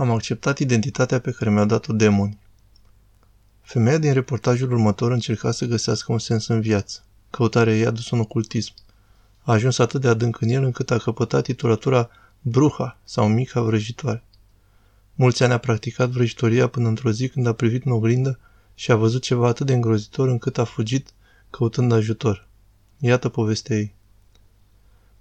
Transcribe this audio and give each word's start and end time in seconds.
Am 0.00 0.10
acceptat 0.10 0.58
identitatea 0.58 1.20
pe 1.20 1.30
care 1.30 1.50
mi-au 1.50 1.64
dat-o 1.64 1.92
demoni. 1.92 2.38
Femeia 3.60 3.98
din 3.98 4.12
reportajul 4.12 4.72
următor 4.72 5.12
încerca 5.12 5.50
să 5.50 5.64
găsească 5.64 6.12
un 6.12 6.18
sens 6.18 6.46
în 6.46 6.60
viață. 6.60 7.04
Căutarea 7.30 7.76
ei 7.76 7.86
a 7.86 7.90
dus 7.90 8.10
un 8.10 8.20
ocultism. 8.20 8.72
A 9.42 9.52
ajuns 9.52 9.78
atât 9.78 10.00
de 10.00 10.08
adânc 10.08 10.40
în 10.40 10.48
el 10.48 10.64
încât 10.64 10.90
a 10.90 10.98
căpătat 10.98 11.42
titulatura 11.42 12.10
Bruha 12.40 12.98
sau 13.04 13.28
Mica 13.28 13.60
Vrăjitoare. 13.60 14.22
Mulți 15.14 15.42
ani 15.42 15.52
a 15.52 15.58
practicat 15.58 16.08
vrăjitoria 16.08 16.68
până 16.68 16.88
într-o 16.88 17.10
zi 17.10 17.28
când 17.28 17.46
a 17.46 17.52
privit 17.52 17.84
în 17.84 17.92
oglindă 17.92 18.38
și 18.74 18.90
a 18.90 18.96
văzut 18.96 19.22
ceva 19.22 19.48
atât 19.48 19.66
de 19.66 19.74
îngrozitor 19.74 20.28
încât 20.28 20.58
a 20.58 20.64
fugit 20.64 21.12
căutând 21.50 21.92
ajutor. 21.92 22.48
Iată 22.98 23.28
povestea 23.28 23.76
ei. 23.76 23.94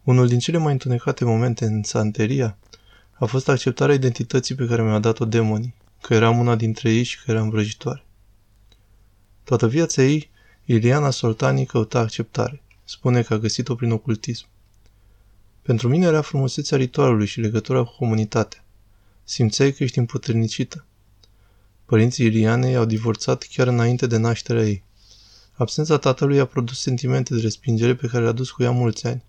Unul 0.03 0.27
din 0.27 0.39
cele 0.39 0.57
mai 0.57 0.71
întunecate 0.71 1.25
momente 1.25 1.65
în 1.65 1.83
Santeria 1.83 2.57
a 3.19 3.25
fost 3.25 3.49
acceptarea 3.49 3.95
identității 3.95 4.55
pe 4.55 4.65
care 4.65 4.83
mi-a 4.83 4.99
dat-o 4.99 5.25
demonii, 5.25 5.75
că 6.01 6.13
eram 6.13 6.39
una 6.39 6.55
dintre 6.55 6.91
ei 6.91 7.03
și 7.03 7.23
că 7.23 7.31
eram 7.31 7.49
vrăjitoare. 7.49 8.03
Toată 9.43 9.67
viața 9.67 10.01
ei, 10.03 10.29
Iliana 10.65 11.09
Soltani 11.09 11.65
căuta 11.65 11.99
acceptare. 11.99 12.61
Spune 12.83 13.21
că 13.21 13.33
a 13.33 13.37
găsit-o 13.37 13.75
prin 13.75 13.91
ocultism. 13.91 14.45
Pentru 15.61 15.87
mine 15.87 16.05
era 16.05 16.21
frumusețea 16.21 16.77
ritualului 16.77 17.25
și 17.25 17.39
legătura 17.39 17.83
cu 17.83 17.95
comunitatea. 17.97 18.63
Simțeai 19.23 19.71
că 19.71 19.83
ești 19.83 19.97
împuternicită. 19.97 20.85
Părinții 21.85 22.25
Ilianei 22.25 22.75
au 22.75 22.85
divorțat 22.85 23.47
chiar 23.53 23.67
înainte 23.67 24.07
de 24.07 24.17
nașterea 24.17 24.63
ei. 24.63 24.83
Absența 25.53 25.97
tatălui 25.97 26.39
a 26.39 26.45
produs 26.45 26.79
sentimente 26.79 27.35
de 27.35 27.41
respingere 27.41 27.95
pe 27.95 28.07
care 28.07 28.23
le-a 28.23 28.31
dus 28.31 28.51
cu 28.51 28.63
ea 28.63 28.71
mulți 28.71 29.07
ani. 29.07 29.23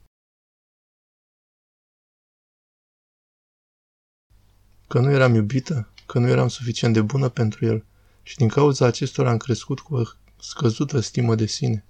Că 4.90 4.98
nu 4.98 5.10
eram 5.10 5.34
iubită, 5.34 5.88
că 6.06 6.18
nu 6.18 6.28
eram 6.28 6.48
suficient 6.48 6.94
de 6.94 7.00
bună 7.00 7.28
pentru 7.28 7.64
el 7.64 7.84
și 8.22 8.36
din 8.36 8.48
cauza 8.48 8.86
acestora 8.86 9.30
am 9.30 9.36
crescut 9.36 9.80
cu 9.80 9.94
o 9.94 10.02
scăzută 10.40 11.00
stimă 11.00 11.34
de 11.34 11.46
sine. 11.46 11.84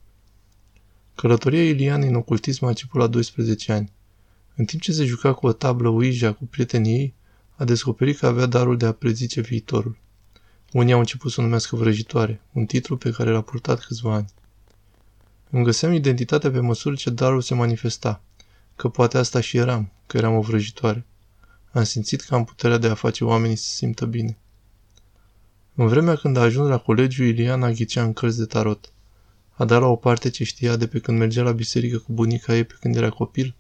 Călătoria 1.15 1.65
Ilianei 1.65 2.09
în 2.09 2.15
ocultism 2.15 2.65
a 2.65 2.69
început 2.69 3.01
la 3.01 3.07
12 3.07 3.73
ani. 3.73 3.93
În 4.55 4.65
timp 4.65 4.83
ce 4.83 4.93
se 4.93 5.05
juca 5.05 5.33
cu 5.33 5.47
o 5.47 5.53
tablă 5.53 5.89
Ouija 5.89 6.33
cu 6.33 6.45
prietenii 6.45 6.99
ei, 6.99 7.15
a 7.57 7.65
descoperit 7.65 8.19
că 8.19 8.27
avea 8.27 8.47
darul 8.47 8.77
de 8.77 8.87
a 8.87 8.93
prezice 8.93 9.41
viitorul. 9.41 9.99
Unii 10.73 10.93
au 10.93 10.99
început 10.99 11.31
să 11.31 11.41
o 11.41 11.43
numească 11.43 11.77
vrăjitoare, 11.77 12.41
un 12.53 12.67
titlu 12.67 12.97
pe 12.97 13.11
care 13.11 13.31
l-a 13.31 13.43
purtat 13.43 13.85
câțiva 13.85 14.15
ani. 14.15 14.29
Îmi 15.51 15.65
găseam 15.65 15.93
identitatea 15.93 16.51
pe 16.51 16.61
măsură 16.61 16.95
ce 16.95 17.11
darul 17.11 17.41
se 17.41 17.55
manifesta, 17.55 18.23
că 18.77 18.89
poate 18.89 19.19
asta 19.19 19.41
și 19.41 19.57
eram, 19.57 19.93
că 20.07 20.17
eram 20.17 20.35
o 20.35 20.41
vrăjitoare. 20.41 21.05
Am 21.73 21.85
simțit 21.85 22.21
că 22.21 22.35
am 22.35 22.45
puterea 22.45 22.79
de 22.79 22.87
a 22.87 22.95
face 22.95 23.25
oamenii 23.25 23.57
să 23.57 23.65
se 23.65 23.75
simtă 23.75 24.07
bine. 24.07 24.39
În 25.75 25.87
vremea 25.87 26.17
când 26.17 26.37
a 26.37 26.41
ajuns 26.41 26.69
la 26.69 26.79
colegiu, 26.79 27.25
Iliana 27.25 27.71
ghicea 27.71 28.03
în 28.03 28.13
cărți 28.13 28.39
de 28.39 28.45
tarot. 28.45 28.93
A 29.51 29.65
dat 29.65 29.81
la 29.81 29.87
o 29.87 29.97
parte 29.97 30.31
ce 30.31 30.45
știa 30.45 30.77
de 30.77 30.87
pe 30.87 30.99
când 30.99 31.19
mergea 31.19 31.43
la 31.43 31.53
biserică 31.53 31.99
cu 31.99 32.13
bunica 32.13 32.57
ei 32.57 32.65
pe 32.65 32.77
când 32.81 32.97
era 32.97 33.11
copil, 33.11 33.55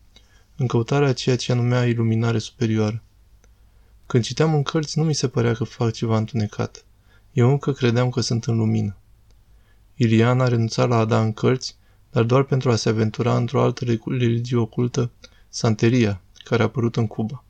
în 0.57 0.67
căutarea 0.67 1.09
a 1.09 1.13
ceea 1.13 1.37
ce 1.37 1.53
numea 1.53 1.87
iluminare 1.87 2.39
superioară. 2.39 3.03
Când 4.07 4.25
citeam 4.25 4.55
în 4.55 4.63
cărți, 4.63 4.99
nu 4.99 5.05
mi 5.05 5.15
se 5.15 5.29
părea 5.29 5.53
că 5.53 5.65
fac 5.65 5.93
ceva 5.93 6.17
întunecat. 6.17 6.85
Eu 7.33 7.51
încă 7.51 7.73
credeam 7.73 8.11
că 8.11 8.21
sunt 8.21 8.45
în 8.45 8.57
lumină. 8.57 8.97
Iliana 9.95 10.45
a 10.45 10.49
renunțat 10.49 10.89
la 10.89 10.97
a 10.97 11.05
da 11.05 11.21
în 11.21 11.33
cărți, 11.33 11.77
dar 12.11 12.23
doar 12.23 12.43
pentru 12.43 12.71
a 12.71 12.77
se 12.77 12.89
aventura 12.89 13.37
într-o 13.37 13.63
altă 13.63 13.85
religie 14.05 14.57
ocultă, 14.57 15.11
Santeria, 15.49 16.21
care 16.45 16.63
a 16.63 16.65
apărut 16.65 16.97
în 16.97 17.07
Cuba. 17.07 17.45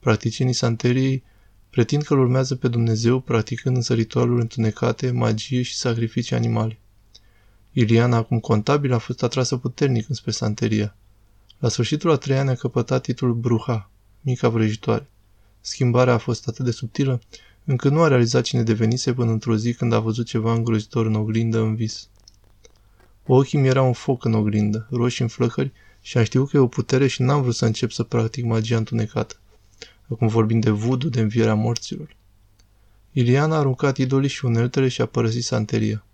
Practicienii 0.00 0.52
Santeriei 0.52 1.22
pretind 1.70 2.02
că 2.02 2.12
îl 2.12 2.20
urmează 2.20 2.56
pe 2.56 2.68
Dumnezeu 2.68 3.20
practicând 3.20 3.76
însă 3.76 3.94
ritualuri 3.94 4.40
întunecate, 4.40 5.10
magie 5.10 5.62
și 5.62 5.76
sacrificii 5.76 6.36
animale. 6.36 6.78
Iliana, 7.72 8.16
acum 8.16 8.38
contabil, 8.38 8.92
a 8.92 8.98
fost 8.98 9.22
atrasă 9.22 9.56
puternic 9.56 10.08
înspre 10.08 10.30
Santeria. 10.30 10.96
La 11.58 11.68
sfârșitul 11.68 12.10
a 12.10 12.16
trei 12.16 12.36
ani 12.36 12.50
a 12.50 12.54
căpătat 12.54 13.02
titlul 13.02 13.34
Bruha, 13.34 13.90
mica 14.20 14.48
vrăjitoare. 14.48 15.10
Schimbarea 15.60 16.14
a 16.14 16.18
fost 16.18 16.48
atât 16.48 16.64
de 16.64 16.70
subtilă, 16.70 17.20
încât 17.64 17.92
nu 17.92 18.02
a 18.02 18.08
realizat 18.08 18.42
cine 18.42 18.62
devenise 18.62 19.12
până 19.12 19.30
într-o 19.30 19.56
zi 19.56 19.74
când 19.74 19.92
a 19.92 20.00
văzut 20.00 20.26
ceva 20.26 20.52
îngrozitor 20.52 21.06
în 21.06 21.14
oglindă 21.14 21.60
în 21.60 21.74
vis. 21.74 22.08
Ochii 23.26 23.58
mi 23.58 23.68
erau 23.68 23.86
un 23.86 23.92
foc 23.92 24.24
în 24.24 24.34
oglindă, 24.34 24.86
roșii 24.90 25.22
în 25.22 25.30
flăcări 25.30 25.72
și 26.00 26.18
am 26.18 26.24
știut 26.24 26.48
că 26.48 26.56
e 26.56 26.60
o 26.60 26.66
putere 26.66 27.06
și 27.06 27.22
n-am 27.22 27.42
vrut 27.42 27.54
să 27.54 27.64
încep 27.64 27.90
să 27.90 28.02
practic 28.02 28.44
magia 28.44 28.76
întunecată. 28.76 29.36
Acum 30.12 30.26
vorbim 30.26 30.60
de 30.60 30.70
vudu, 30.70 31.08
de 31.08 31.20
învierea 31.20 31.54
morților. 31.54 32.16
Iliana 33.12 33.54
a 33.54 33.58
aruncat 33.58 33.96
idolii 33.96 34.28
și 34.28 34.44
uneltele 34.44 34.88
și 34.88 35.00
a 35.00 35.06
părăsit 35.06 35.44
santeria. 35.44 36.04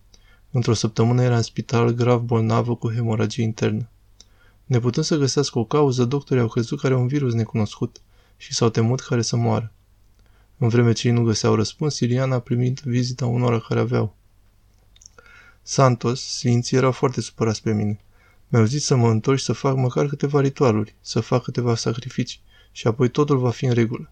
Într-o 0.50 0.74
săptămână 0.74 1.22
era 1.22 1.36
în 1.36 1.42
spital 1.42 1.90
grav 1.90 2.20
bolnavă 2.20 2.76
cu 2.76 2.92
hemoragie 2.92 3.42
internă. 3.44 3.88
Neputând 4.64 5.06
să 5.06 5.16
găsească 5.16 5.58
o 5.58 5.64
cauză, 5.64 6.04
doctorii 6.04 6.42
au 6.42 6.48
crezut 6.48 6.80
că 6.80 6.86
are 6.86 6.96
un 6.96 7.06
virus 7.06 7.34
necunoscut 7.34 8.00
și 8.36 8.54
s-au 8.54 8.68
temut 8.68 9.00
care 9.00 9.22
să 9.22 9.36
moară. 9.36 9.72
În 10.58 10.68
vreme 10.68 10.92
ce 10.92 11.08
ei 11.08 11.14
nu 11.14 11.22
găseau 11.22 11.54
răspuns, 11.54 12.00
Iliana 12.00 12.34
a 12.34 12.40
primit 12.40 12.80
vizita 12.80 13.26
unora 13.26 13.60
care 13.60 13.80
aveau. 13.80 14.16
Santos, 15.62 16.20
sfinții 16.20 16.76
erau 16.76 16.92
foarte 16.92 17.20
supărați 17.20 17.62
pe 17.62 17.72
mine. 17.72 18.00
Mi-au 18.48 18.64
zis 18.64 18.84
să 18.84 18.96
mă 18.96 19.10
întorc 19.10 19.38
și 19.38 19.44
să 19.44 19.52
fac 19.52 19.76
măcar 19.76 20.06
câteva 20.06 20.40
ritualuri, 20.40 20.94
să 21.00 21.20
fac 21.20 21.42
câteva 21.42 21.74
sacrificii 21.74 22.40
și 22.76 22.87
apoi 22.87 23.09
totul 23.09 23.38
va 23.38 23.50
fi 23.50 23.64
în 23.64 23.72
regulă. 23.72 24.10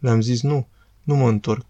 Le-am 0.00 0.20
zis 0.20 0.42
nu, 0.42 0.68
nu 1.02 1.14
mă 1.14 1.28
întorc. 1.28 1.66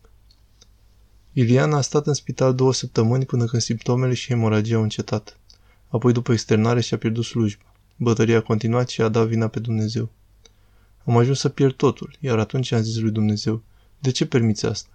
Iliana 1.33 1.77
a 1.77 1.81
stat 1.81 2.07
în 2.07 2.15
spital 2.15 2.55
două 2.55 2.73
săptămâni 2.73 3.25
până 3.25 3.45
când 3.45 3.63
simptomele 3.63 4.15
și 4.15 4.27
hemoragia 4.27 4.77
au 4.77 4.83
încetat. 4.83 5.39
Apoi, 5.89 6.13
după 6.13 6.33
externare, 6.33 6.81
și-a 6.81 6.99
pierdut 6.99 7.25
slujba. 7.25 7.75
Bătăria 7.97 8.37
a 8.37 8.41
continuat 8.41 8.89
și 8.89 9.03
a 9.03 9.09
dat 9.09 9.27
vina 9.27 9.49
pe 9.49 9.59
Dumnezeu. 9.59 10.11
Am 11.05 11.17
ajuns 11.17 11.39
să 11.39 11.49
pierd 11.49 11.75
totul, 11.75 12.17
iar 12.21 12.39
atunci 12.39 12.73
am 12.73 12.83
zis 12.83 12.99
lui 12.99 13.11
Dumnezeu, 13.11 13.63
de 13.99 14.11
ce 14.11 14.27
permiți 14.27 14.67
asta? 14.67 14.91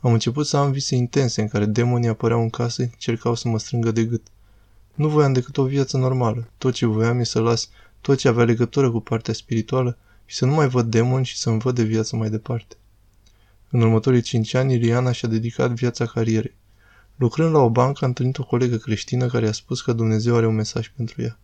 Am 0.00 0.12
început 0.12 0.46
să 0.46 0.56
am 0.56 0.70
vise 0.70 0.94
intense 0.94 1.40
în 1.40 1.48
care 1.48 1.64
demonii 1.64 2.08
apăreau 2.08 2.40
în 2.40 2.50
casă, 2.50 2.82
încercau 2.82 3.34
să 3.34 3.48
mă 3.48 3.58
strângă 3.58 3.90
de 3.90 4.04
gât. 4.04 4.26
Nu 4.94 5.08
voiam 5.08 5.32
decât 5.32 5.56
o 5.56 5.64
viață 5.64 5.96
normală. 5.96 6.48
Tot 6.58 6.74
ce 6.74 6.86
voiam 6.86 7.18
e 7.18 7.24
să 7.24 7.40
las 7.40 7.68
tot 8.00 8.18
ce 8.18 8.28
avea 8.28 8.44
legătură 8.44 8.90
cu 8.90 9.00
partea 9.00 9.34
spirituală 9.34 9.98
și 10.28 10.36
să 10.36 10.46
nu 10.46 10.52
mai 10.52 10.68
văd 10.68 10.90
demoni 10.90 11.24
și 11.24 11.36
să-mi 11.36 11.58
văd 11.58 11.74
de 11.74 11.82
viață 11.82 12.16
mai 12.16 12.30
departe. 12.30 12.76
În 13.70 13.80
următorii 13.80 14.20
cinci 14.20 14.54
ani, 14.54 14.74
Iliana 14.74 15.12
și-a 15.12 15.28
dedicat 15.28 15.70
viața 15.70 16.06
carierei. 16.06 16.54
Lucrând 17.16 17.54
la 17.54 17.58
o 17.58 17.70
bancă, 17.70 18.04
a 18.04 18.06
întâlnit 18.06 18.38
o 18.38 18.44
colegă 18.44 18.76
creștină 18.76 19.26
care 19.26 19.44
i-a 19.44 19.52
spus 19.52 19.80
că 19.80 19.92
Dumnezeu 19.92 20.36
are 20.36 20.46
un 20.46 20.54
mesaj 20.54 20.92
pentru 20.96 21.22
ea. 21.22 21.38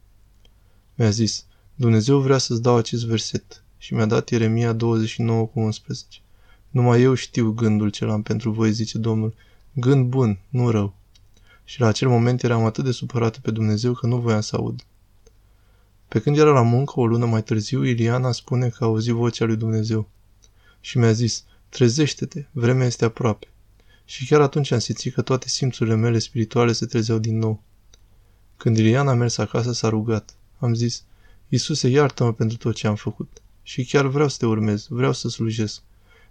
Mi-a 0.95 1.11
zis, 1.11 1.45
Dumnezeu 1.75 2.19
vrea 2.19 2.39
să-ți 2.39 2.63
dau 2.63 2.77
acest 2.77 3.05
verset 3.05 3.65
și 3.79 3.95
mi-a 3.95 4.07
dat 4.07 4.29
Ieremia 4.29 4.73
29 4.73 5.47
cu 5.47 5.61
11. 5.61 6.07
Numai 6.71 7.03
eu 7.03 7.15
știu 7.15 7.51
gândul 7.51 7.91
ce 7.91 8.05
am 8.05 8.23
pentru 8.23 8.51
voi, 8.51 8.73
zice 8.73 8.99
Domnul, 8.99 9.35
gând 9.73 10.07
bun, 10.07 10.39
nu 10.49 10.71
rău. 10.71 10.95
Și 11.65 11.81
la 11.81 11.87
acel 11.87 12.09
moment 12.09 12.43
eram 12.43 12.65
atât 12.65 12.85
de 12.85 12.91
supărată 12.91 13.39
pe 13.43 13.51
Dumnezeu 13.51 13.93
că 13.93 14.07
nu 14.07 14.19
voiam 14.19 14.41
să 14.41 14.57
aud. 14.57 14.85
Pe 16.09 16.21
când 16.21 16.39
era 16.39 16.51
la 16.51 16.63
muncă, 16.63 17.01
o 17.01 17.07
lună 17.07 17.27
mai 17.27 17.43
târziu, 17.43 17.85
Iliana 17.85 18.33
spune 18.33 18.69
că 18.69 18.85
a 18.85 18.87
auzit 18.87 19.13
vocea 19.13 19.45
lui 19.45 19.57
Dumnezeu. 19.57 20.09
Și 20.81 20.99
mi-a 20.99 21.13
zis, 21.13 21.45
trezește-te, 21.69 22.45
vremea 22.53 22.87
este 22.87 23.05
aproape. 23.05 23.47
Și 24.05 24.27
chiar 24.27 24.41
atunci 24.41 24.71
am 24.71 24.79
simțit 24.79 25.15
că 25.15 25.23
toate 25.23 25.49
simțurile 25.49 25.95
mele 25.95 26.19
spirituale 26.19 26.73
se 26.73 26.87
trezeau 26.87 27.19
din 27.19 27.39
nou. 27.39 27.63
Când 28.57 28.79
Iliana 28.79 29.11
a 29.11 29.15
mers 29.15 29.39
acasă, 29.39 29.73
s-a 29.73 29.89
rugat. 29.89 30.37
Am 30.59 30.75
zis, 30.75 31.05
Iisuse, 31.49 31.89
iartă-mă 31.89 32.33
pentru 32.33 32.57
tot 32.57 32.75
ce 32.75 32.87
am 32.87 32.95
făcut. 32.95 33.43
Și 33.63 33.85
chiar 33.85 34.07
vreau 34.07 34.29
să 34.29 34.37
te 34.39 34.47
urmez, 34.47 34.87
vreau 34.89 35.13
să 35.13 35.29
slujesc. 35.29 35.83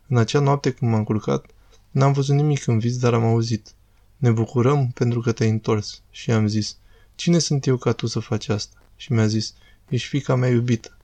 În 0.07 0.17
acea 0.17 0.39
noapte 0.39 0.71
când 0.71 0.91
m-am 0.91 1.03
culcat, 1.03 1.45
n-am 1.91 2.11
văzut 2.11 2.35
nimic 2.35 2.67
în 2.67 2.79
vis, 2.79 2.97
dar 2.97 3.13
am 3.13 3.23
auzit. 3.23 3.73
Ne 4.17 4.31
bucurăm 4.31 4.91
pentru 4.91 5.19
că 5.19 5.31
te-ai 5.31 5.49
întors. 5.49 6.01
Și 6.11 6.31
am 6.31 6.47
zis, 6.47 6.77
cine 7.15 7.39
sunt 7.39 7.65
eu 7.65 7.77
ca 7.77 7.91
tu 7.91 8.07
să 8.07 8.19
faci 8.19 8.47
asta? 8.47 8.83
Și 8.95 9.11
mi-a 9.11 9.27
zis, 9.27 9.53
ești 9.93 10.07
fica 10.07 10.35
mea 10.35 10.49
iubită. 10.49 10.97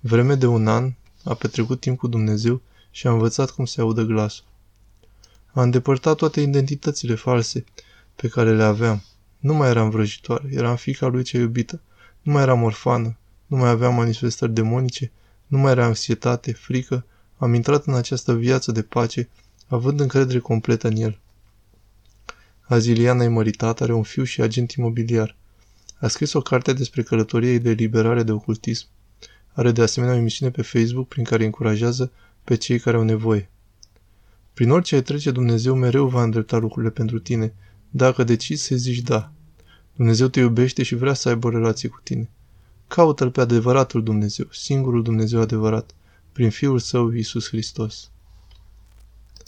Vreme 0.00 0.34
de 0.34 0.46
un 0.46 0.68
an 0.68 0.92
a 1.24 1.34
petrecut 1.34 1.80
timp 1.80 1.98
cu 1.98 2.06
Dumnezeu 2.06 2.60
și 2.90 3.06
a 3.06 3.10
învățat 3.10 3.50
cum 3.50 3.64
se 3.64 3.80
audă 3.80 4.02
glasul. 4.02 4.44
A 5.52 5.62
îndepărtat 5.62 6.16
toate 6.16 6.40
identitățile 6.40 7.14
false 7.14 7.64
pe 8.14 8.28
care 8.28 8.54
le 8.54 8.62
aveam. 8.62 9.02
Nu 9.38 9.54
mai 9.54 9.68
eram 9.68 9.90
vrăjitoare, 9.90 10.48
eram 10.50 10.76
fica 10.76 11.06
lui 11.06 11.22
cea 11.22 11.38
iubită. 11.38 11.80
Nu 12.22 12.32
mai 12.32 12.42
eram 12.42 12.62
orfană, 12.62 13.16
nu 13.46 13.56
mai 13.56 13.68
aveam 13.68 13.94
manifestări 13.94 14.52
demonice, 14.52 15.12
nu 15.46 15.58
mai 15.58 15.70
era 15.70 15.84
anxietate, 15.84 16.52
frică. 16.52 17.04
Am 17.36 17.54
intrat 17.54 17.86
în 17.86 17.94
această 17.94 18.34
viață 18.34 18.72
de 18.72 18.82
pace, 18.82 19.28
având 19.66 20.00
încredere 20.00 20.38
completă 20.38 20.88
în 20.88 20.96
el. 20.96 21.18
Aziliana 22.60 23.24
e 23.24 23.28
măritată, 23.28 23.82
are 23.82 23.92
un 23.92 24.02
fiu 24.02 24.24
și 24.24 24.40
agent 24.40 24.72
imobiliar. 24.72 25.36
A 26.04 26.08
scris 26.08 26.32
o 26.32 26.40
carte 26.40 26.72
despre 26.72 27.02
călătoria 27.02 27.58
de 27.58 27.70
eliberare 27.70 28.22
de 28.22 28.32
ocultism. 28.32 28.86
Are 29.52 29.72
de 29.72 29.82
asemenea 29.82 30.14
o 30.14 30.18
emisiune 30.18 30.50
pe 30.50 30.62
Facebook 30.62 31.08
prin 31.08 31.24
care 31.24 31.44
încurajează 31.44 32.12
pe 32.44 32.54
cei 32.54 32.78
care 32.78 32.96
au 32.96 33.02
nevoie. 33.02 33.50
Prin 34.54 34.70
orice 34.70 34.94
ai 34.94 35.02
trece, 35.02 35.30
Dumnezeu 35.30 35.74
mereu 35.74 36.06
va 36.06 36.22
îndrepta 36.22 36.56
lucrurile 36.56 36.90
pentru 36.90 37.18
tine, 37.18 37.54
dacă 37.90 38.24
decizi 38.24 38.64
să 38.64 38.76
zici 38.76 38.98
da. 38.98 39.32
Dumnezeu 39.96 40.28
te 40.28 40.40
iubește 40.40 40.82
și 40.82 40.94
vrea 40.94 41.14
să 41.14 41.28
aibă 41.28 41.46
o 41.46 41.50
relație 41.50 41.88
cu 41.88 42.00
tine. 42.02 42.30
Caută-L 42.88 43.30
pe 43.30 43.40
adevăratul 43.40 44.02
Dumnezeu, 44.02 44.46
singurul 44.50 45.02
Dumnezeu 45.02 45.40
adevărat, 45.40 45.94
prin 46.32 46.50
Fiul 46.50 46.78
Său, 46.78 47.10
Iisus 47.10 47.48
Hristos. 47.48 48.10